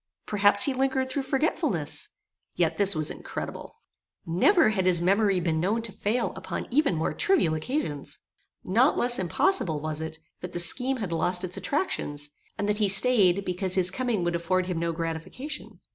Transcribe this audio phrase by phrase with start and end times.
[0.25, 2.09] Perhaps he lingered through forgetfulness.
[2.55, 3.71] Yet this was incredible.
[4.25, 8.17] Never had his memory been known to fail upon even more trivial occasions.
[8.63, 12.89] Not less impossible was it, that the scheme had lost its attractions, and that he
[12.89, 15.79] staid, because his coming would afford him no gratification.